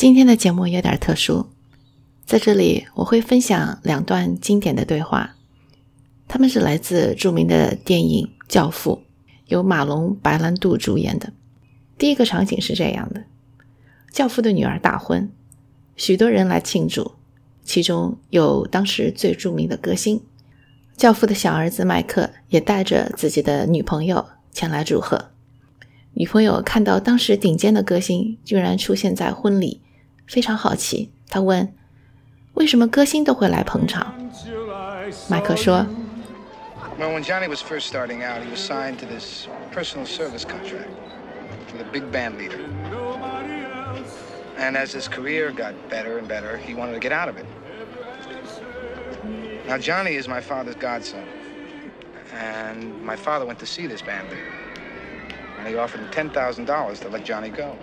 [0.00, 1.50] 今天的节目有点特殊，
[2.24, 5.36] 在这里我会分享两段经典的对话，
[6.26, 9.02] 他们是来自著名的电影《教父》，
[9.48, 11.34] 由马龙·白兰度主演的。
[11.98, 13.24] 第一个场景是这样的：
[14.10, 15.30] 教父的女儿大婚，
[15.96, 17.12] 许多人来庆祝，
[17.62, 20.22] 其中有当时最著名的歌星。
[20.96, 25.32] 教父的小儿子麦克也带着自己的女朋友前来祝贺。
[26.14, 29.82] 女朋友看到当时顶尖的歌星居然出现在婚礼，
[30.29, 31.11] 非常好奇。
[31.29, 31.73] 她问：“
[32.53, 34.13] 为什么歌星都会来捧场？”
[35.29, 35.85] 麦克说：“
[36.97, 40.89] Well, when Johnny was first starting out, he was signed to this personal service contract
[41.73, 42.59] with a big band leader.
[44.57, 47.45] And as his career got better and better, he wanted to get out of it.
[49.67, 51.25] Now, Johnny is my father's godson,
[52.33, 54.65] and my father went to see this band leader."
[55.65, 57.75] and he offered him $10,000 to let Johnny go.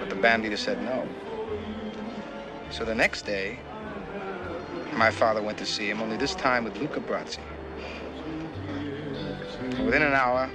[0.00, 1.06] But the band leader said no.
[2.70, 3.58] So the next day,
[4.94, 7.38] my father went to see him, only this time with Luca Brazzi.
[9.84, 10.50] within an hour,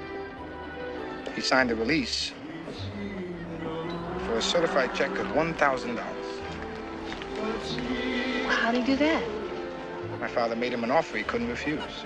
[1.35, 2.31] he signed a release
[4.25, 5.97] for a certified check of $1,000.
[8.47, 9.23] How'd he do that?
[10.19, 12.03] My father made him an offer he couldn't refuse.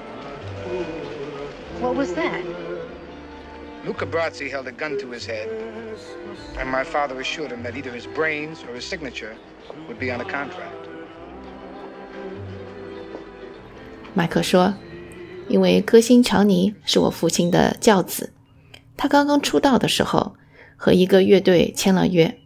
[1.80, 2.44] What was that?
[3.86, 5.48] Luca Brazzi held a gun to his head,
[6.58, 9.36] and my father assured him that either his brains or his signature
[9.88, 10.76] would be on the contract.
[14.14, 14.76] 麦克说
[15.48, 18.34] ：“因为歌星乔尼是我父亲的教子，
[18.98, 20.36] 他刚刚出道的时候
[20.76, 22.38] 和一个乐队签了约，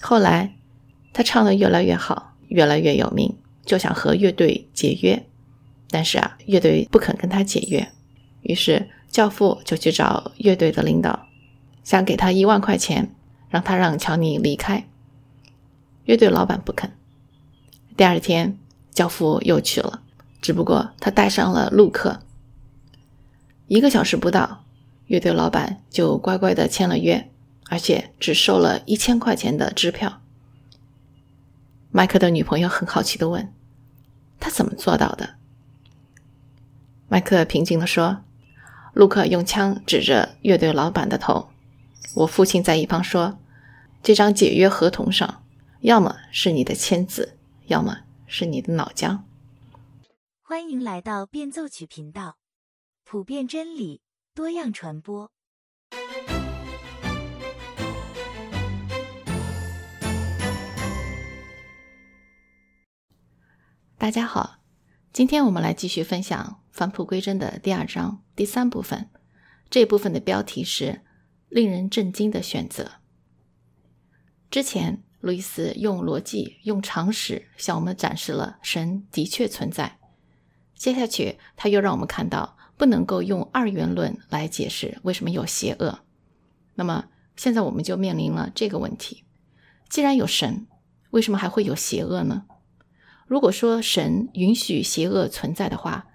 [0.00, 0.56] 后来
[1.12, 5.24] 他唱的越来越好，越来越有名，就想和乐队解约，
[5.88, 7.88] 但是啊，乐队不肯跟他解约，
[8.42, 11.26] 于是。”教父就去找乐队的领导，
[11.82, 13.14] 想给他一万块钱，
[13.48, 14.86] 让他让乔尼离开。
[16.04, 16.92] 乐队老板不肯。
[17.96, 18.58] 第二天，
[18.90, 20.02] 教父又去了，
[20.40, 22.20] 只不过他带上了陆克。
[23.66, 24.64] 一个小时不到，
[25.06, 27.30] 乐队老板就乖乖的签了约，
[27.68, 30.20] 而且只收了一千块钱的支票。
[31.90, 33.52] 麦克的女朋友很好奇的问
[34.38, 35.36] ：“他怎么做到的？”
[37.08, 38.22] 麦克平静的说。
[38.94, 41.50] 陆克用枪指着乐队老板的头，
[42.14, 43.38] 我父亲在一旁说
[44.02, 45.44] ：“这张解约合同上，
[45.80, 49.20] 要么是你的签字，要么是你的脑浆。”
[50.42, 52.38] 欢迎来到变奏曲频道，
[53.04, 54.00] 普遍真理，
[54.34, 55.30] 多样传播。
[63.98, 64.58] 大家好，
[65.12, 66.60] 今天我们来继续分享。
[66.70, 69.10] 返璞归真的第二章第三部分，
[69.68, 71.00] 这部分的标题是
[71.50, 72.92] “令人震惊的选择”。
[74.48, 79.98] 之前，路易斯用逻辑、用常识向我们展示了神的确存在。
[80.76, 85.98] 接下去，他又让我们看到不能够用二元论来解释为什么有邪恶。
[86.76, 89.24] 那么，现在我们就面临了这个问题：
[89.88, 90.68] 既然有神，
[91.10, 92.46] 为什么还会有邪恶呢？
[93.26, 96.06] 如果说神允许邪恶存在的话，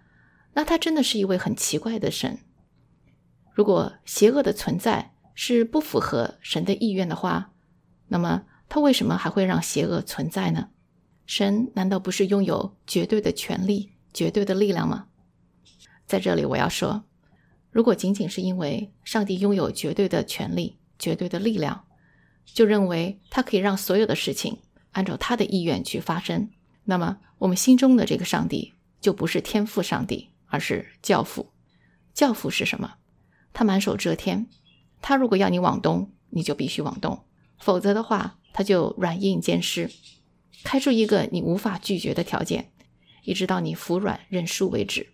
[0.54, 2.40] 那他真的是一位很奇怪的神。
[3.54, 7.52] 如果邪恶的存在是不符合神的意愿的话，
[8.08, 10.70] 那么他为什么还会让邪恶存在呢？
[11.26, 15.08] 神难道不是拥有绝对的权利、绝对的力量吗？
[16.06, 17.04] 在这里我要说，
[17.72, 21.86] 如果仅仅是因为上帝拥有绝对的权利、绝对的力量，
[22.46, 24.60] 就认为他可以让所有的事情
[24.92, 26.50] 按照他的意愿去发生，
[26.84, 30.30] 那么我们心中的这个上帝就不是天赋上帝。
[30.54, 31.52] 而是教父，
[32.14, 32.98] 教父是什么？
[33.54, 34.48] 他满手遮天，
[35.02, 37.24] 他如果要你往东，你就必须往东；
[37.58, 39.90] 否则的话，他就软硬兼施，
[40.64, 42.72] 开出一个你无法拒绝的条件，
[43.24, 45.08] 一直到你服软认输为止。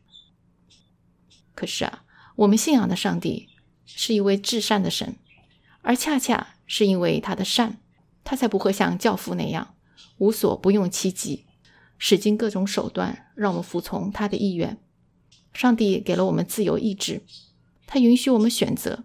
[1.56, 2.04] 可是啊，
[2.36, 3.48] 我们信仰的上帝
[3.86, 5.16] 是一位至善的神，
[5.84, 7.78] 而恰恰是因为他的善，
[8.26, 9.76] 他才不会像教父那样
[10.18, 11.46] 无所不用其极，
[11.98, 14.78] 使尽各种手段让我们服从他的意愿。
[15.54, 17.22] 上帝给了我们自由意志，
[17.86, 19.04] 他允许我们选择，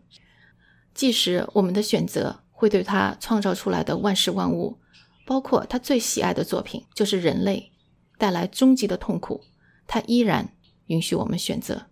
[0.94, 4.78] 即使我们的选择会对他创造出来的万事万物，
[5.26, 7.72] 包括他最喜爱的作品，就是人类，
[8.18, 9.42] 带来终极的痛苦，
[9.86, 10.54] 他依然
[10.86, 11.86] 允许我们选择。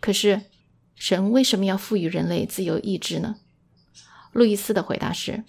[0.00, 0.42] 可是，
[0.94, 3.36] 神为什么要赋予人类自由意志呢？
[4.32, 5.44] 路易斯的回答是：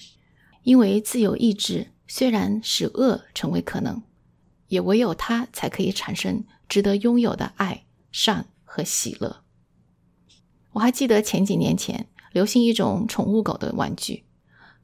[0.64, 4.04] 因为自由意志虽然使恶成为可能，
[4.68, 7.86] 也唯有它才可以产生值得拥有的爱。
[8.14, 9.44] 善和喜乐。
[10.72, 14.24] 我还记得前几年前流行一种宠物狗的玩具，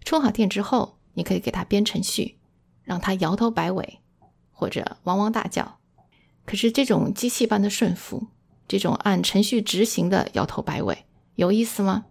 [0.04, 2.38] 充好电之后，你可以给它编程序，
[2.84, 4.00] 让它摇头摆尾，
[4.52, 5.80] 或者汪汪大叫。
[6.46, 8.28] 可是这种机器般的顺服，
[8.68, 11.06] 这种按程序执行的摇头摆尾，
[11.36, 12.08] 有意思吗？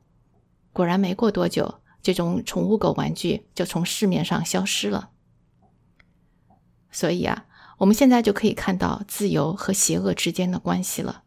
[0.72, 5.10] 果然，没过多久，这种宠物狗玩具就从市面上消失了。
[6.92, 7.46] 所以啊，
[7.78, 11.22] 我们现在就可以看到自由和邪恶之间的关系了。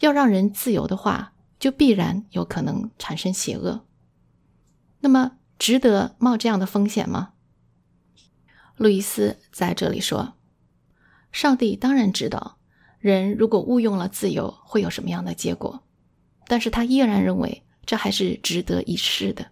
[0.00, 3.86] 要让人自由的话，就必然有可能产生邪恶。
[5.00, 7.32] 那么，值得冒这样的风险吗？
[8.76, 10.34] 路易斯在这里说
[11.32, 12.58] ：“上帝当然知道，
[12.98, 15.82] 人如果误用了自由会有什么样的结果，
[16.46, 19.46] 但是他依然认为这还是值得一试的。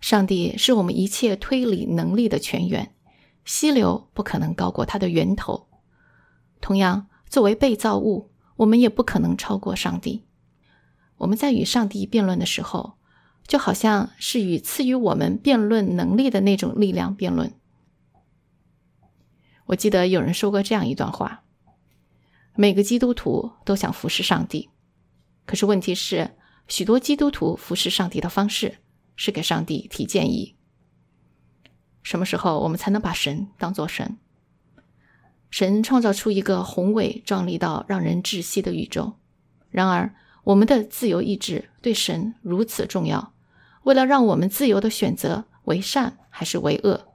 [0.00, 2.94] 上帝是我们一切推理能力的泉源。”
[3.44, 5.68] 溪流不可能高过它的源头。
[6.60, 10.24] 同样，作为被造物，我们也不可能超过上帝。
[11.18, 12.94] 我们在与上帝辩论的时候，
[13.46, 17.52] 就好像是与赐予我们辩论能力的那种力量辩论。
[19.66, 21.44] 我记得有人说过这样一段话：
[22.54, 24.70] 每个基督徒都想服侍上帝，
[25.46, 26.36] 可是问题是，
[26.68, 28.78] 许多基督徒服侍上帝的方式
[29.16, 30.56] 是给上帝提建议。
[32.02, 34.18] 什么时候我们才能把神当作神？
[35.50, 39.14] 神创造出一个宏伟壮丽到让人窒息的宇宙，
[39.70, 40.14] 然而
[40.44, 43.32] 我们的自由意志对神如此重要。
[43.82, 47.08] 为了让我们自由的选择为善还是为恶，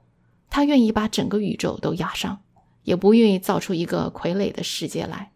[0.48, 2.42] 他愿意把整个宇宙都压上，
[2.84, 5.32] 也不愿意造出一个傀儡的世界来。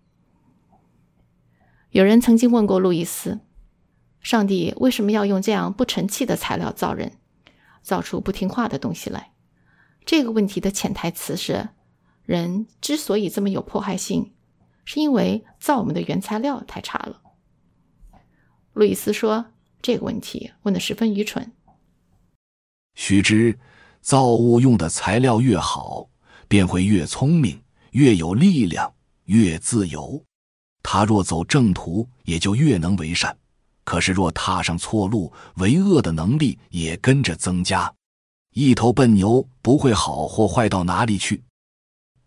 [1.91, 3.41] 有人曾经问过路易斯
[4.23, 7.19] ：“上帝为什么要用这样不成器的材料造人，
[7.83, 9.31] 造出不听话的东西来？”
[10.05, 11.71] 这个问题的潜台词是：
[12.25, 14.33] 人之所以这么有迫害性，
[14.85, 17.21] 是因为造我们的原材料太差了。
[18.73, 21.53] 路易斯说：“这个问题问的十分愚蠢。
[22.95, 23.59] 须知，
[24.01, 26.09] 造物用的材料越好，
[26.49, 27.63] 便会越聪明，
[27.93, 28.95] 越有力量，
[29.27, 30.25] 越自由。
[30.83, 33.33] 他若走正途，也就越能为善；
[33.85, 37.95] 可是若踏上错路，为恶的能力也跟着增加。”
[38.53, 41.43] 一头笨牛不会好或坏到哪里去。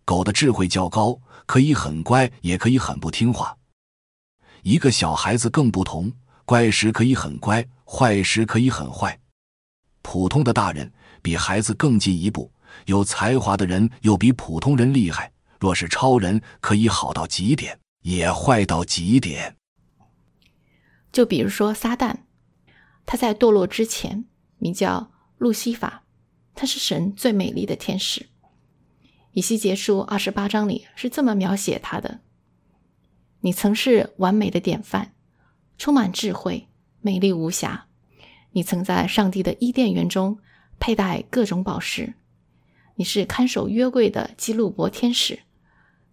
[0.03, 3.55] 狗的智慧较高，可以很乖，也可以很不听话。
[4.63, 6.11] 一个小孩子更不同，
[6.45, 9.19] 乖时可以很乖，坏时可以很坏。
[10.01, 10.91] 普通的大人
[11.21, 12.51] 比孩子更进一步，
[12.85, 15.31] 有才华的人又比普通人厉害。
[15.59, 19.55] 若是超人，可以好到极点，也坏到极点。
[21.11, 22.17] 就比如说撒旦，
[23.05, 24.25] 他在堕落之前
[24.57, 26.04] 名叫路西法。
[26.55, 28.21] 他是神最美丽的天使，
[29.33, 32.21] 《以西结书》二十八章里是这么描写他的
[33.41, 35.13] ：“你曾是完美的典范，
[35.77, 36.69] 充满智慧，
[37.01, 37.87] 美丽无瑕。
[38.53, 40.39] 你曾在上帝的伊甸园中
[40.79, 42.13] 佩戴各种宝石，
[42.95, 45.41] 你是看守约柜的基路伯天使，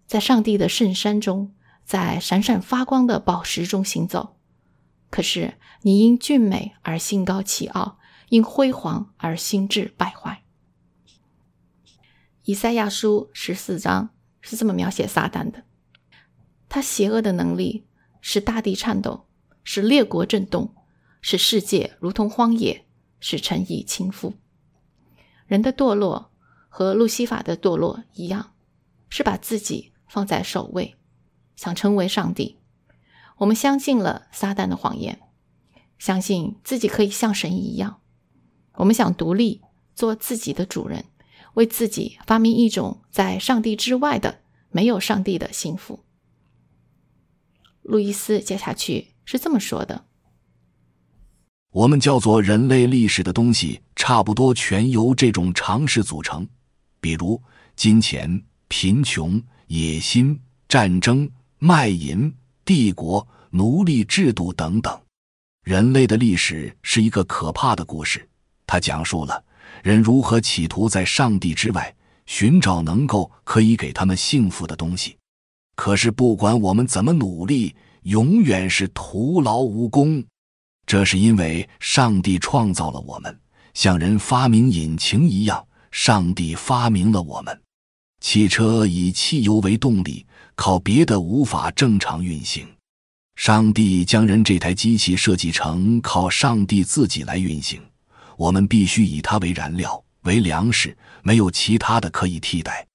[0.05, 1.53] 在上帝的圣山中，
[1.85, 4.35] 在闪闪发光的宝石中行走。
[5.09, 5.53] 可是
[5.83, 7.97] 你因俊美而心高气傲。”
[8.33, 10.41] 因辉煌而心智败坏。
[12.45, 14.09] 以赛亚书十四章
[14.41, 15.65] 是这么描写撒旦的：
[16.67, 17.85] 他邪恶的能力
[18.21, 19.27] 使大地颤抖，
[19.63, 20.73] 使列国震动，
[21.21, 22.87] 使世界如同荒野，
[23.19, 24.33] 使城邑倾覆。
[25.45, 26.31] 人的堕落
[26.69, 28.55] 和路西法的堕落一样，
[29.09, 30.95] 是把自己放在首位，
[31.55, 32.57] 想成为上帝。
[33.37, 35.21] 我们相信了撒旦的谎言，
[35.99, 37.99] 相信自己可以像神一样。
[38.75, 39.61] 我们想独立，
[39.93, 41.05] 做自己的主人，
[41.53, 45.99] 为自己发明一种在上帝之外的、没有上帝的幸福。
[47.83, 50.05] 路易斯接下去是这么说的
[51.71, 56.47] ：“我们叫做人类历史的东西，差不多全由这种常识组成，
[56.99, 57.41] 比如
[57.75, 62.33] 金钱、贫穷、野心、战争、卖淫、
[62.65, 64.99] 帝国、奴隶制度等等。
[65.63, 68.27] 人类的历史是一个可怕的故事。”
[68.65, 69.43] 他讲述了
[69.83, 71.93] 人如何企图在上帝之外
[72.25, 75.17] 寻找能够可以给他们幸福的东西，
[75.75, 80.23] 可是不管我们怎么努力，永远是徒劳无功。
[80.85, 83.39] 这是因为上帝创造了我们，
[83.73, 87.61] 像人发明引擎一样，上帝发明了我们。
[88.21, 92.65] 汽车以汽油为动力，靠别的无法正常运行。
[93.35, 97.81] 上帝将人这台机器设计成靠上帝自己来运行。
[98.37, 102.85] 我们必须以它为燃料、为粮食，没有其他的可以替代。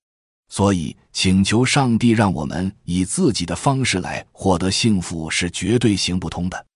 [0.50, 6.66] 所以，请求上帝让我们以自己的方式来获得幸福是绝对行不通的。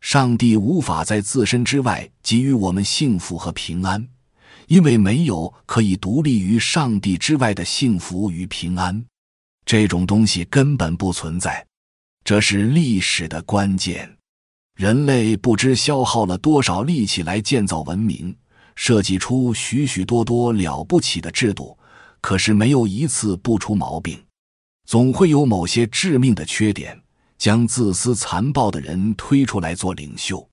[0.00, 4.06] 上帝无法在自身之外给予我们幸福和平安，
[4.68, 9.04] 因为没有可以独立于上帝之外的幸福与平安，
[9.64, 11.66] 这种东西根本不存在。
[12.22, 14.15] 这是历史的关键。
[14.76, 18.36] 人类不知消耗了多少力气来建造文明，
[18.74, 21.76] 设计出许许多多了不起的制度，
[22.20, 24.22] 可是没有一次不出毛病。
[24.84, 27.00] 总会有某些致命的缺点，
[27.38, 30.46] 将自私残暴的人推出来做领袖，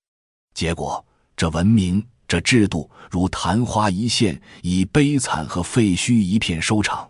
[0.54, 2.02] 结果这文明。
[2.26, 7.08] 这制度如昙花一现，以悲惨和废墟一片收场。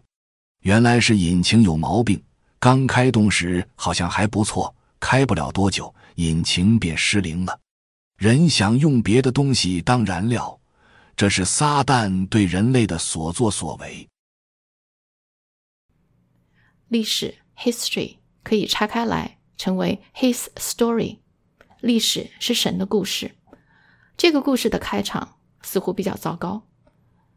[0.63, 2.21] 原来是引擎有毛病，
[2.59, 7.59] 刚开动时好像还不错，开不了多久，引擎便失灵了。
[8.17, 10.59] 人想用别的东西当燃料，
[11.15, 14.07] 这是撒旦对人类的所作所为。
[16.87, 21.17] 历史 （history） 可以拆开来，成为 his story。
[21.81, 23.35] 历史是神的故事。
[24.15, 26.63] 这个故事的开场似乎比较糟糕。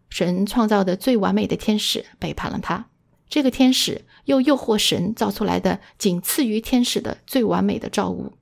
[0.08, 2.90] 神创造的最完美的天使背叛了他，
[3.28, 8.34] 这个天使又诱惑神造出来的仅次于天使的最完美的造物，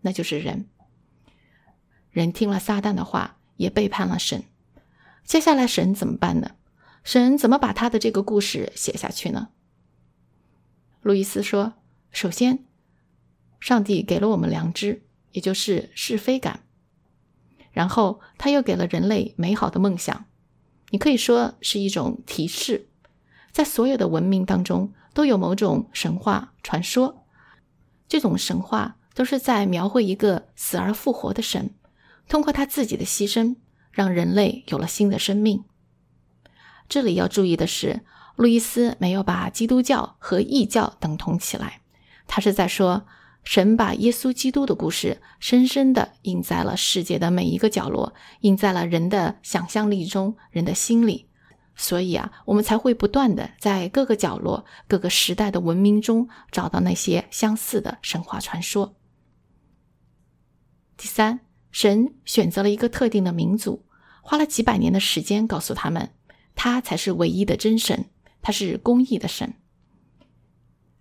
[0.00, 0.66] 那就是人。
[2.10, 4.44] 人听了撒旦的话，也背叛了神。
[5.24, 6.52] 接下来神怎么办呢？
[7.04, 9.48] 神怎么把他的这个故事写下去呢？
[11.02, 11.74] 路易斯说
[12.12, 12.66] ：“首先，
[13.58, 15.02] 上帝给了我们良知，
[15.32, 16.64] 也就是是非感。”
[17.72, 20.26] 然后他又给了人类美好的梦想，
[20.90, 22.88] 你可以说是一种提示。
[23.52, 27.24] 在所有的文明当中，都有某种神话传说，
[28.08, 31.74] 这种神话都是在描绘一个死而复活的神，
[32.26, 33.56] 通过他自己的牺牲，
[33.92, 35.62] 让人类有了新的生命。
[36.88, 38.00] 这里要注意的是，
[38.36, 41.82] 路易斯没有把基督教和异教等同起来，
[42.26, 43.06] 他是在说。
[43.44, 51.28] 神把耶稣基督的故事深深地印在了世界的每一个角落，印在了人的想象力中、人的心里。
[51.76, 58.94] 所以啊，我们才会不断地在各个角落、各个时代的文明中找到那些相似的神话传说。
[61.00, 61.40] 第三，
[61.72, 63.86] 神选择了一个特定的民族，
[64.20, 66.10] 花了几百年的时间告诉他们，
[66.54, 68.10] 他才是唯一的真神，
[68.42, 69.54] 他是公义的神。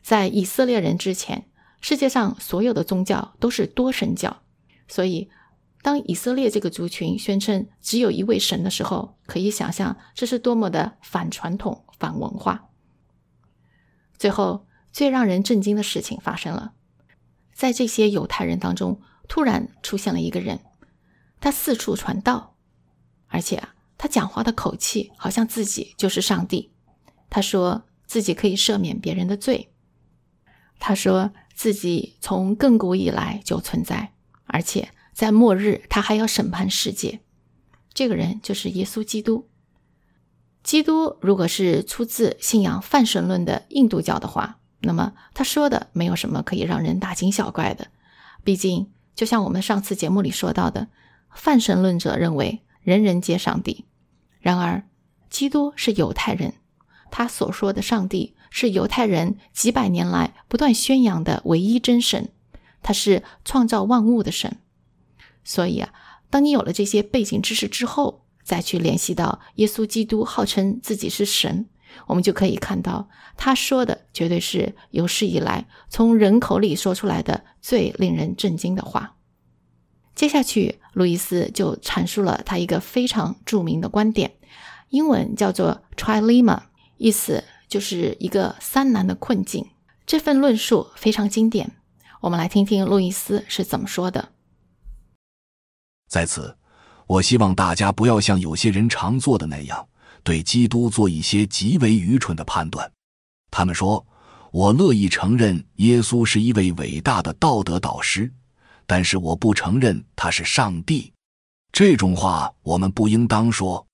[0.01, 1.47] 在以色列人之前。
[1.81, 4.41] 世界上所有的宗教都是多神教，
[4.89, 5.29] 所以
[5.81, 12.69] 当以色列这个族群宣称只有一位神的时候，可以想象这是多么的反传统、反文化。
[14.17, 16.73] 最后，最让人震惊的事情发生了，
[17.53, 20.59] 在这些犹太人当中，突然出现了一个人，
[21.39, 22.57] 他四处传道，
[23.27, 26.73] 而且啊，他讲话的口气好像自己就是上帝。
[27.29, 29.71] 他说自己可以赦免别人的罪，
[30.77, 31.31] 他说。
[31.59, 34.13] 自己从亘古以来就存在，
[34.45, 37.19] 而且在末日他还要审判世界。
[37.93, 39.49] 这个人就是耶稣基督。
[40.63, 47.87] 基督如果是出自信仰泛神论的印度教的话，那么他说的没有什么可以让人大惊小怪的。
[48.45, 50.87] 毕竟，就像我们上次节目里说到的，
[51.35, 53.83] 泛神论者认为人人皆上帝。
[54.39, 54.87] 然而，
[55.29, 56.53] 基督是犹太人，
[57.11, 58.37] 他所说的上帝。
[58.49, 62.29] 是犹太人几百年来不断宣扬的唯一真神，
[62.81, 64.57] 他是创造万物的神。
[65.43, 65.93] 所以啊，
[66.29, 71.67] 当你有了这些背景知识之后，再去联系到耶稣基督号称自己是神，
[72.07, 79.15] 我们就可以看到他说的绝对是有史以来从人口里说出来的最令人震惊的话。
[80.15, 84.35] 接下去，路易斯就阐述了他一个非常著名的观点，
[84.89, 86.61] 英文叫做 trilemma，
[86.97, 87.43] 意思。
[87.69, 89.63] 就是一个三难的困境。
[90.07, 91.73] 这份论述非常经典，
[92.21, 94.29] 我们来听听路易斯是怎么说的。
[96.07, 96.57] 在此，
[97.05, 99.87] 我希望大家不要像有些人常做的那样，
[100.23, 102.91] 对基督做一些极为愚蠢的判断。
[103.51, 104.05] 他们说
[104.51, 108.31] ：“我乐意承认耶稣是一位伟大的道德导师，
[108.85, 111.11] 但是我不承认他是上帝。”
[111.71, 113.85] 这种话我们不应当说。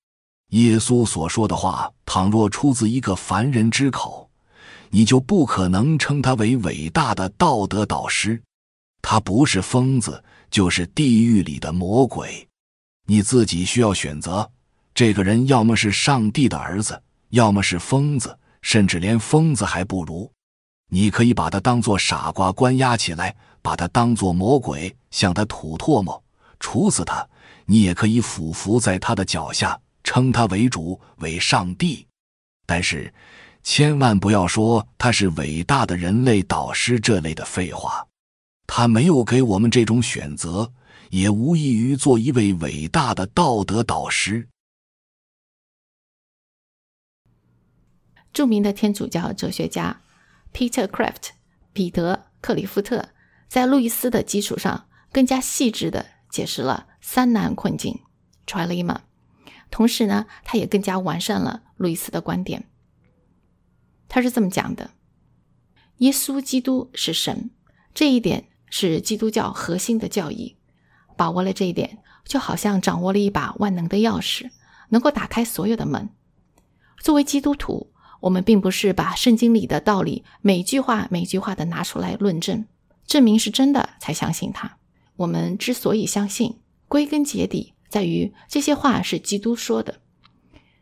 [0.50, 4.30] 耶稣所说的话，倘若出自一个凡人之口，
[4.92, 8.42] 你就不可能称他为伟大的道德导师。
[9.02, 12.48] 他不是疯子，就是地狱里的魔鬼。
[13.08, 14.50] 你自己需要选择：
[14.96, 17.00] 这个人要么是上帝的儿子，
[17.30, 20.32] 要么是疯子，甚至连疯子还不如。
[20.90, 26.24] 你可以把他当作傻瓜关押起来，把他当作魔鬼，向他吐唾沫，
[26.60, 27.28] 处死他；
[27.66, 29.80] 你也可以俯伏在他的脚下。
[30.08, 32.06] 称他为主为上帝，
[32.68, 33.12] 但是
[33.64, 38.06] 千万不要说他是伟大的人类导师这类的废话。
[38.68, 40.72] 他没有给我们这种选择，
[41.10, 44.48] 也无异于做一位伟大的道德导师。
[48.36, 50.02] 著名的天主教哲学家
[50.54, 51.30] Peter Kraft
[51.72, 53.12] 彼得·克里夫特
[53.48, 58.02] 在路易斯的基础上，更加细致地解释了三难困境
[58.46, 58.98] trilema，。
[59.72, 62.66] 同时呢，他也更加完善了路易斯的观点。
[64.10, 64.92] 他是这么讲的：
[66.00, 67.52] 耶稣基督是神，
[67.94, 70.58] 这一点是基督教核心的教义。
[71.16, 74.52] 把握了这一点，就好像掌握了一把万能的钥匙，
[74.90, 76.10] 能够打开所有的门。
[77.00, 82.66] 作为基督徒，我们并不是把圣经里的道理每句话每句话的拿出来论证，
[83.06, 84.78] 证明是真的才相信它。
[85.18, 90.02] 我们之所以相信，归根结底在于这些话是基督说的。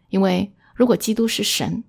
[0.10, 1.84] 因为如果基督是神，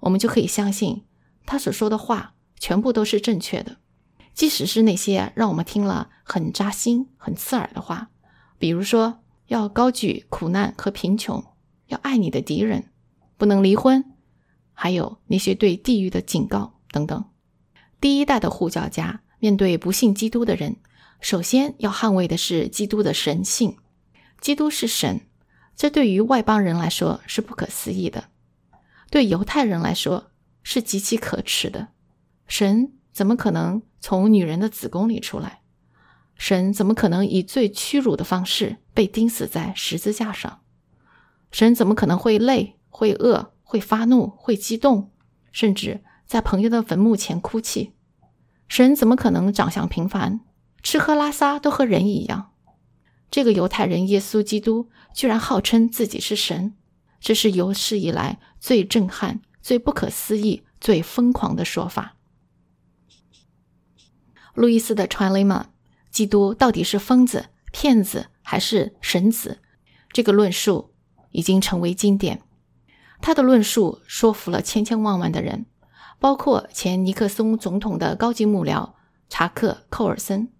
[0.00, 1.04] 我们就可以相信
[1.44, 3.76] 他所说的话全部都是正确的，
[4.34, 8.08] 即使是那些让我们听了很扎心、很刺耳的话，
[8.58, 11.44] 比如说要高举苦难和贫穷，
[11.86, 12.90] 要爱你的敌人，
[13.36, 14.04] 不能离婚，
[14.78, 17.24] 还有那些对地狱的警告等等。
[17.98, 20.76] 第一代的护教家面对不信基督的人。
[21.18, 23.78] 首先要捍卫的是基督的神性，
[24.38, 25.22] 基督是神，
[25.74, 28.24] 这对于外邦人来说是不可思议的，
[29.10, 30.30] 对犹太人来说
[30.62, 31.88] 是极其可耻的。
[32.46, 35.62] 神怎么可能从女人的子宫里出来？
[36.36, 40.60] 神怎么可能以最屈辱的方式被钉死在十字架上？
[41.50, 45.10] 神怎么可能会累、会饿、会发怒、会激动，
[45.50, 47.92] 甚至在朋友的坟墓前哭泣？
[48.68, 50.40] 神怎么可能长相平凡？
[50.82, 52.52] 吃喝拉撒都和人一样，
[53.28, 56.74] 这个犹太人耶稣基督居然号称自己是神，
[57.20, 62.14] 这是有史以来最震撼、最不可思议、最疯狂的说法。
[64.54, 65.64] 路易斯的 trilemma，
[66.10, 69.58] 基督到底是疯子、骗子还是神子？
[70.12, 70.92] 这个论述
[71.32, 72.40] 已经成为经典，
[73.20, 75.66] 他的论述说服了千千万万的人，
[76.18, 78.92] 包括前尼克松总统的高级幕僚
[79.28, 80.52] 查克·寇尔森。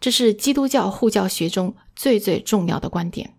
[0.00, 3.34] 这是基督教护教学中最最重要的观点。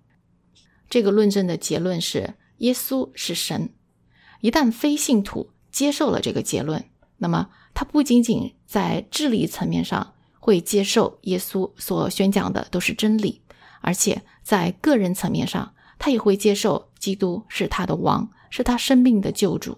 [0.89, 3.73] 这个论证的结论是耶稣是神。
[4.41, 6.85] 一旦非信徒接受了这个结论，
[7.17, 13.41] 那么他不仅仅在智力层面上会接受耶稣所宣讲的都是真理，
[13.81, 19.77] 而且在个人层面上，他也会接受基督是他的王，是他生命的救主。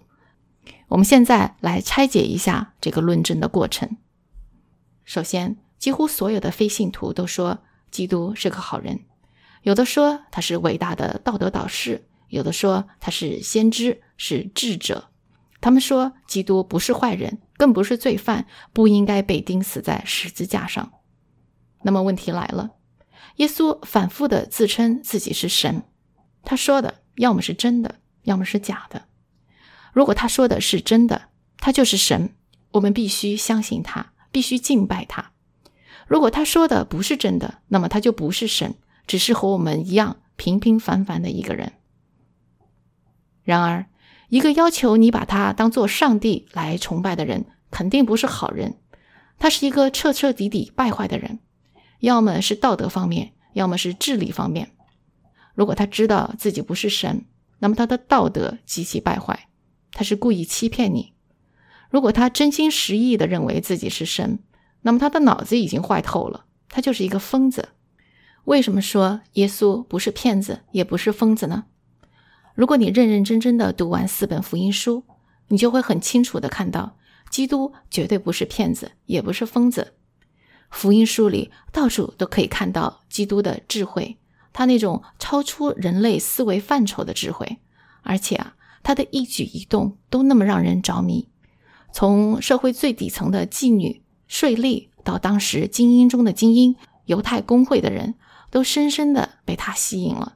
[0.88, 3.96] 我们现在来拆解一下这个论证的过程。
[5.04, 5.56] 首先。
[5.78, 7.60] 几乎所有的非信徒都说
[7.92, 8.98] 基督是个好人，
[9.62, 15.10] 有的说他是伟大的道德导师，有的说他是先知，是智者。
[15.60, 20.90] 他们说基督不是坏人，更不是罪犯，不应该被钉死在十字架上。
[21.82, 22.72] 那么问题来了，
[23.36, 25.84] 耶稣反复的自称自己是神，
[26.42, 29.06] 他说的要么是真的，要么是假的。
[29.92, 32.34] 如果他说的是真的，他就是神，
[32.72, 35.32] 我们必须相信他，必须敬拜他。
[36.06, 38.74] 如果他说的不是真的，那么他就不是神，
[39.06, 41.72] 只是和我们一样平平凡凡的一个人。
[43.42, 43.86] 然而，
[44.28, 48.76] 一个要求你把他当做上帝来崇拜的人，肯定不是好人。
[49.38, 51.38] 他是一个彻彻底底败坏的人，
[52.00, 54.72] 要么是道德方面，要么是智力方面。
[55.54, 57.24] 如果他知道自己不是神，
[57.58, 59.48] 那么他的道德极其败坏，
[59.92, 61.12] 他是故意欺骗你。
[61.90, 64.38] 如果他真心实意的认为自己是神，
[64.82, 67.70] 那么他的脑子已经坏透了，他就是一个疯子。
[68.44, 71.64] 为什么说耶稣不是骗子，也不是疯子呢？
[72.54, 75.04] 如果你认认真真的读完四本福音书，
[75.48, 76.96] 你就会很清楚的看到，
[77.30, 79.94] 基督绝对不是骗子，也不是疯子。
[80.70, 84.18] 福音书里到处都可以看到基督的智慧，
[84.58, 87.58] 他那种超出人类思维范畴的智慧，
[88.02, 91.28] 而且啊，他的一举一动都那么让人着迷。
[91.92, 94.02] 从社会最底层的妓女。
[94.26, 98.16] 税吏到当时精英中的精英，犹太工会的人
[98.50, 100.34] 都深深的被他吸引了，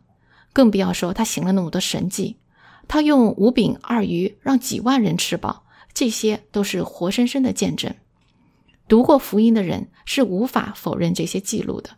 [0.54, 2.38] 更不要说他行了那么多神迹，
[2.86, 7.92] 他用五饼二鱼让几万人吃饱，这些都是活生生的见证。
[8.88, 11.90] 读过福音的人是无法否认这些记录的。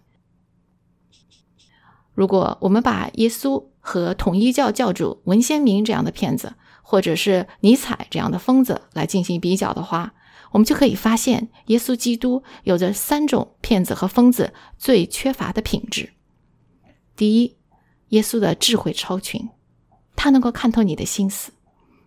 [2.14, 10.14] 如果我们把耶稣和统一教教主文先明这样的骗子，或者是尼采这样的疯子来进行比较的话，
[10.53, 16.12] 我们就可以发现，耶稣基督有着三种骗子和疯子最缺乏的品质。
[17.16, 17.57] 第一，
[18.11, 19.48] 耶稣的智慧超群，
[20.14, 21.53] 他能够看透你的心思，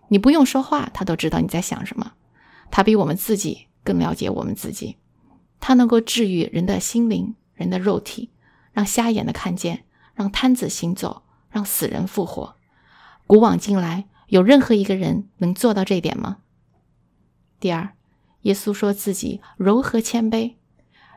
[0.07, 2.13] 你不用说话，他都知道你在想什么。
[2.71, 4.95] 他比我们自己更了解我们自己，
[5.59, 8.29] 他能够治愈人的心灵、人的肉体，
[8.71, 9.83] 让瞎眼的看见，
[10.17, 12.55] 让瘫子行走，让死人复活。
[13.27, 16.39] 古往今来，有任何一个人能做到这点吗？
[17.59, 17.93] 第二，
[18.41, 20.55] 耶稣说自己柔和谦卑。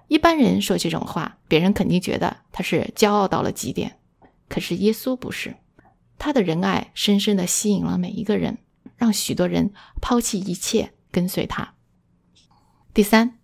[0.08, 3.98] 一般人说这种话，别人肯定觉得他是骄傲到了极点。
[4.50, 5.56] 可是耶稣不是，
[6.18, 8.58] 他的仁爱深深的吸引了每一个人，
[8.98, 11.72] 让许多人抛弃一切跟随他。
[12.92, 13.38] 第三，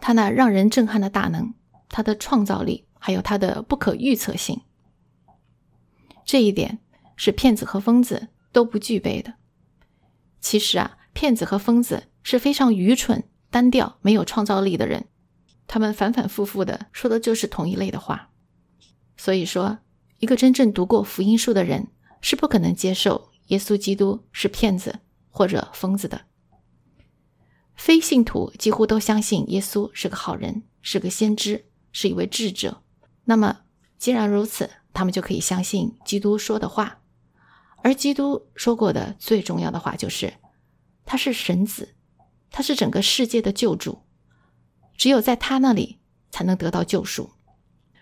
[0.00, 1.52] 他那让人震撼的大能，
[1.90, 4.62] 他的创造力，还有他的不可预测性，
[6.26, 6.80] 这一点
[7.16, 9.34] 是骗子和疯子都不具备的。
[10.40, 15.06] 其实啊，骗子和疯子是非常愚蠢、单调、没有创造力的人。
[15.66, 18.30] 他们反反复复的说的就是同一类的话，
[19.16, 19.78] 所以说，
[20.18, 21.88] 一个真正读过福音书的人
[22.20, 26.22] 是不可能接受耶稣基督是骗子或者疯子的。
[27.74, 32.82] 非信徒几乎都相信耶稣是个好人，是个先知，是一位智者。
[33.24, 33.62] 那么，
[33.98, 37.02] 既然如此，他们就可以相信基督说的话。
[37.82, 40.32] 而基督说过的最重要的话就是，
[41.04, 41.94] 他是神子，
[42.50, 44.00] 他是整个世界的救主。
[44.96, 45.98] 只有在他那里
[46.30, 47.30] 才能得到救赎。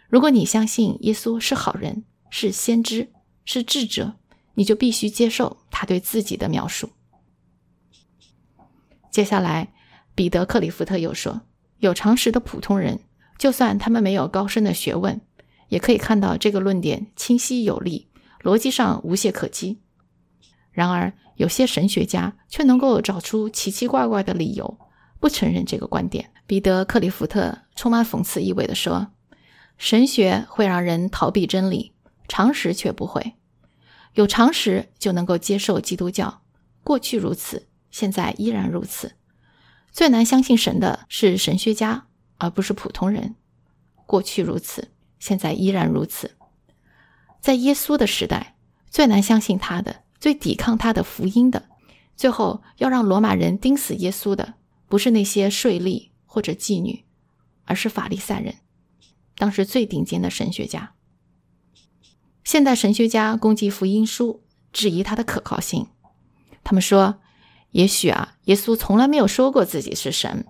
[0.08, 3.12] 如果你相信耶稣是好人、是先知、
[3.44, 4.14] 是智者，
[4.54, 6.90] 你就必须接受他对自己的描述。
[9.10, 9.74] 接下来，
[10.14, 11.42] 彼得·克里夫特又说
[11.78, 13.00] ：“有常识的普通人，
[13.36, 15.20] 就算他们没有高深的学问，
[15.74, 18.06] 也可以看到这个论点清晰有力，
[18.44, 19.80] 逻辑上无懈可击。
[20.70, 24.78] 然而，有些神学家却能够找出奇奇怪怪的理由。”
[25.18, 29.08] 不承认这个观点，彼得·克里夫特充满讽刺意味地说
[29.76, 31.92] ：“神学会让人逃避真理，
[32.28, 33.34] 常识却不会。
[34.12, 36.42] 有常识就能够接受基督教，
[36.84, 39.16] 过去如此，现在依然如此。
[39.90, 42.06] 最难相信神的是神学家，
[42.38, 43.34] 而不是普通人。
[44.06, 44.90] 过去如此，
[45.24, 46.36] 现在依然如此。
[47.40, 48.56] 在耶稣的时代，
[48.90, 51.70] 最难相信他的、最抵抗他的福音的，
[52.14, 54.52] 最后要让罗马人钉死耶稣的。”
[54.86, 57.04] 不是那些税吏或者妓女，
[57.64, 58.56] 而是法利赛人，
[59.36, 60.92] 当时最顶尖的神学家。
[62.44, 65.88] 现代神学家攻击福音书，质疑它的可靠性。
[66.62, 67.18] 他们说
[67.72, 70.46] ：“也许啊，耶稣从来没有说过自己是神。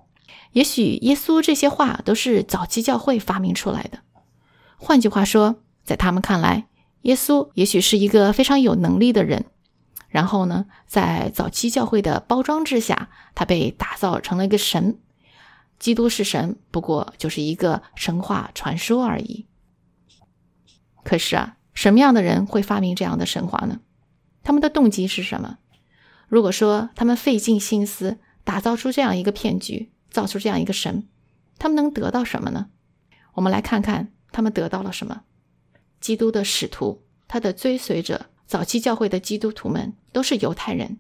[0.52, 4.00] 也许耶稣这些话都是早期教会发明出来的。
[4.76, 6.66] 换句话说，在他们看来，
[7.02, 9.46] 耶稣也许是一个非常有能力的人。”
[10.08, 14.98] 然后呢，在早期教会的包装之下，他被打造成了一个神。
[15.80, 19.46] 基督是神，不过就是一个神话传说而已。
[21.02, 23.80] 可是啊，什么样的人会发明这样的神话呢？
[24.44, 25.58] 他们的动机是什么？
[26.28, 31.08] 如果说他们费尽心思打造出这样一个骗局，造出这样一个神，
[31.58, 32.68] 他们能得到什么呢？
[33.34, 35.22] 我们来看看他们得到了什么。
[36.00, 38.26] 基督的使徒，他的追随者。
[38.46, 40.98] 早期教会的基督徒们都是犹太人，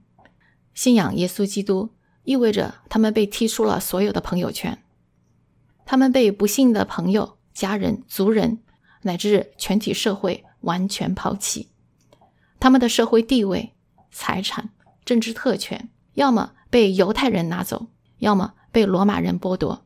[0.72, 1.90] 信仰耶稣基督
[2.22, 4.82] 意味着他们被踢出了所有的朋友圈，
[5.84, 8.62] 他们被不幸的朋友、家人、族人
[9.02, 11.68] 乃至全体社会完全抛弃，
[12.58, 13.74] 他们的社会地位、
[14.10, 14.70] 财产、
[15.04, 17.88] 政治特权，要么被犹太人拿走，
[18.20, 19.84] 要么被罗马人剥夺，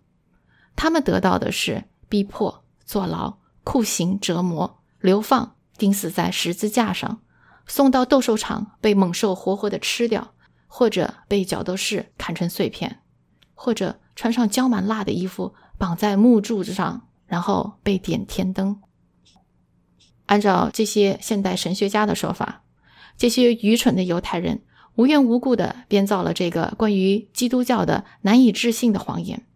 [0.76, 7.20] 他们得到的是逼迫、坐牢、酷刑、折磨、流放、钉死在十字架上。
[7.66, 10.32] 送到斗兽场被猛兽活活的吃掉，
[10.66, 13.02] 或者被角斗士砍成碎片，
[13.52, 18.80] 或者穿上浇满蜡的衣服绑在木柱子上，然后被点天灯。
[20.24, 22.62] 按照这些现代神学家的说法，
[23.18, 24.62] 这些愚蠢的犹太人
[24.94, 29.46] 无缘无故的编造了这个关于基督教的难以置信的谎言，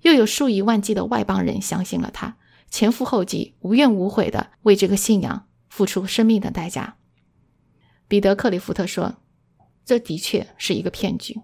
[0.00, 2.38] 又有数以万计的外邦人相信了他，
[2.70, 6.96] 前赴后继、无怨无悔的为这个信仰付出生命的代价。
[8.08, 9.16] 彼得·克里夫特说
[9.84, 11.40] ：“这的确是一个骗局，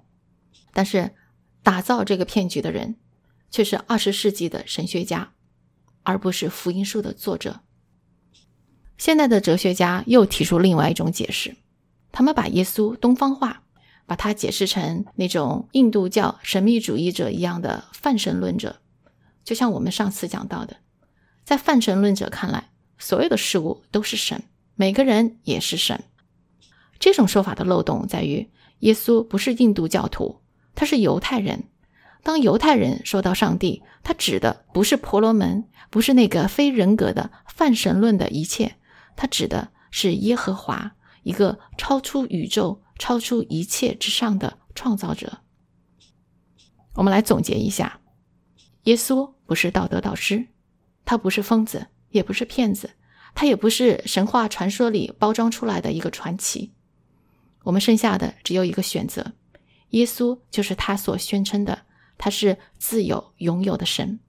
[0.72, 1.14] 但是
[1.62, 2.96] 打造这个骗局的人
[3.50, 5.32] 却是二十世纪的神学家，
[6.04, 7.60] 而不是福音书的作者。”
[8.98, 11.56] 现代的哲学家又提出另外一种解释，
[12.12, 13.64] 他们把耶稣东方化，
[14.06, 18.80] 把它解释成那种印度教神秘主义者一样的泛神论者。
[19.44, 20.78] 就像我们上次讲到的，
[21.46, 24.42] 在泛神论者看来，所有的事物都是神，
[24.74, 26.02] 每个人也是神。
[26.98, 30.40] 这种说法的漏洞在于，耶稣不是印度教徒，
[30.74, 31.68] 他是犹太人。
[32.24, 38.74] 当犹太人说到上帝，他指的不是婆罗门，不是那个非人格的泛神论的一切，
[39.14, 45.38] 他指的是耶和华，一个超出宇宙、超出一切之上的创造者。
[46.94, 48.00] 我们来总结一下：
[48.82, 50.48] 耶稣不是道德导师，
[51.06, 52.90] 他不是疯子，也不是骗子，
[53.34, 56.72] 他也不是神话传说里包装出来的一个传奇。
[57.62, 59.32] 我们剩下的只有一个选择：
[59.90, 61.86] 耶稣就是他所宣称的，
[62.18, 64.20] 他是自有、拥有的神。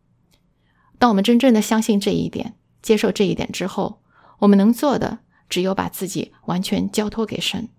[0.97, 4.01] 当我们真正的相信这一点，接受这一点之后，
[4.39, 7.69] 我们能做的只有把自己完全交托给神，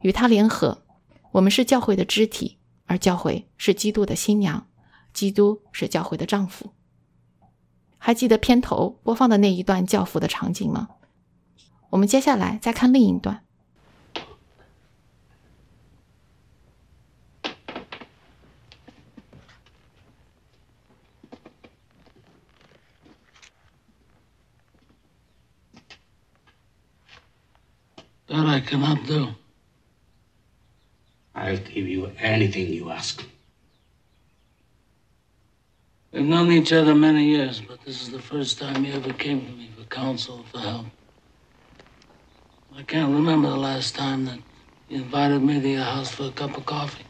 [0.00, 0.82] 与他联合。
[1.32, 4.66] 我们是教会的肢体，而教会是基督的新娘，
[5.12, 6.72] 基督是教会的丈夫。
[7.98, 10.88] 还记得片头播放的那一段教父的场景吗？
[11.90, 13.42] 我们接下来再看另一段。
[28.28, 29.34] That I cannot do.
[31.32, 33.20] I'll give you anything you ask.
[36.12, 39.44] We've known each other many years, but this is the first time you ever came
[39.44, 40.86] to me for counsel, for help.
[42.74, 44.38] I can't remember the last time that
[44.88, 47.04] you invited me to your house for a cup of coffee.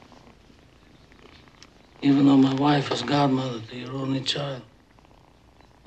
[2.01, 4.63] Even though my wife is godmother to your only child.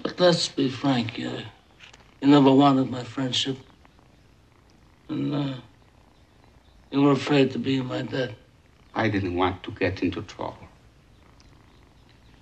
[0.01, 1.31] But let's be frank, you,
[2.21, 3.57] you never wanted my friendship.
[5.09, 5.53] And, uh,
[6.91, 8.35] you were afraid to be in my debt.
[8.93, 10.70] I didn't want to get into trouble.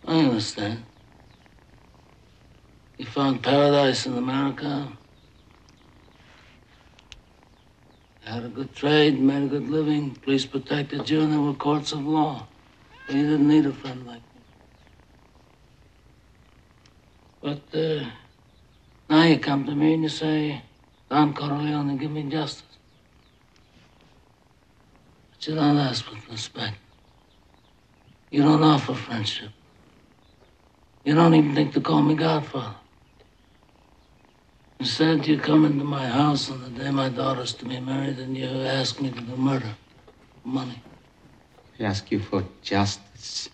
[0.09, 0.83] I understand.
[2.97, 4.91] You found paradise in America.
[8.25, 10.15] You had a good trade, made a good living.
[10.15, 12.47] Police protected you, and there were courts of law.
[13.05, 14.41] But you didn't need a friend like me.
[17.39, 18.09] But uh,
[19.11, 20.63] now you come to me and you say,
[21.07, 22.63] Don Corleone, give me justice.
[25.29, 26.77] But you don't ask with respect.
[28.31, 29.51] You don't offer friendship.
[31.09, 32.75] You don't even think to call me Godfather.
[34.79, 38.37] Instead, you come into my house on the day my daughter's to be married and
[38.37, 39.73] you ask me to do murder.
[40.43, 40.83] Money.
[41.79, 43.49] I ask you for justice.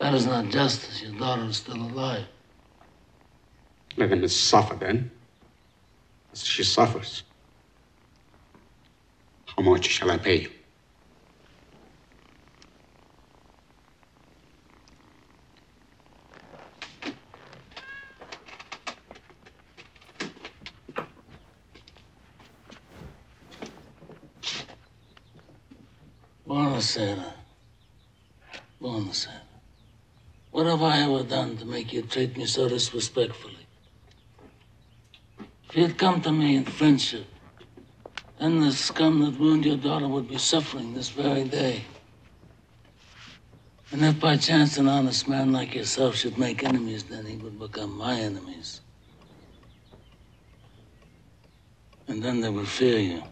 [0.00, 1.00] That is not justice.
[1.00, 2.26] Your daughter is still alive.
[3.96, 5.12] Let them suffer then.
[6.32, 7.22] As she suffers.
[9.56, 10.55] How much shall I pay you?
[26.46, 27.32] Buonasera.
[28.80, 29.40] Buonasera.
[30.52, 33.66] What have I ever done to make you treat me so disrespectfully?
[35.68, 37.26] If you'd come to me in friendship,
[38.38, 41.82] then the scum that ruined your daughter would be suffering this very day.
[43.90, 47.58] And if by chance an honest man like yourself should make enemies, then he would
[47.58, 48.80] become my enemies.
[52.06, 53.22] And then they would fear you.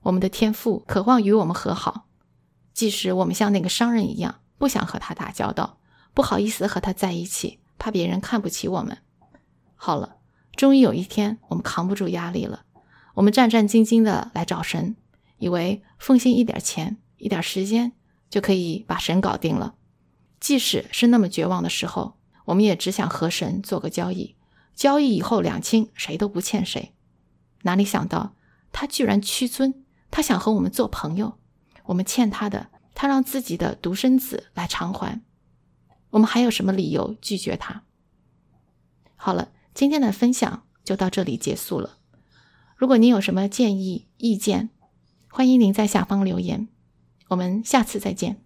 [0.00, 2.08] 我们的天父渴望与我们和好，
[2.74, 5.78] 即使我们像那个商人一样，不想和他打交道，
[6.14, 8.98] 不好意思和他在一起，怕别人看不起我们。
[9.74, 10.16] 好了，
[10.54, 12.64] 终于有一天，我们扛不住压力了，
[13.14, 14.96] 我们战战兢兢的来找神，
[15.38, 17.92] 以为奉献一点钱、一点时间
[18.30, 19.74] 就可以把神搞定了。
[20.38, 24.36] 即使是那么绝望的时候，我们也只想和神做个交易，
[24.74, 26.94] 交易以后两清，谁都不欠谁。
[27.62, 28.34] 哪里想到
[28.72, 31.38] 他居然屈尊，他想和我们做朋友，
[31.84, 35.22] 我们欠他的，他让自己的独生子来偿还，
[36.12, 37.82] 我们还有什么理由拒绝他？
[39.16, 41.98] 好了，今天的分享就到这里结束了。
[42.76, 44.70] 如果您有什么建议、意见，
[45.28, 46.68] 欢迎您在下方留言。
[47.28, 48.44] 我们下次再见。